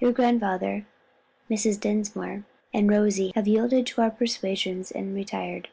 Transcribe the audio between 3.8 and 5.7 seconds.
to our persuasions and retired."